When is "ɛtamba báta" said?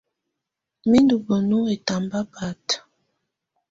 1.73-2.77